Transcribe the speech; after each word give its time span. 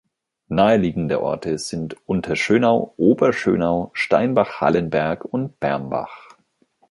Nahe 0.47 0.77
liegende 0.77 1.21
Orte 1.21 1.59
sind 1.59 1.95
Unterschönau, 2.07 2.95
Oberschönau, 2.97 3.91
Steinbach-Hallenberg 3.93 5.23
und 5.25 5.59
Bermbach. 5.59 6.29